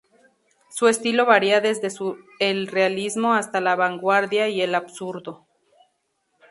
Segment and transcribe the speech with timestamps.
[0.71, 1.89] Su estilo varía desde
[2.39, 5.45] el realismo hasta la vanguardia y el absurdo.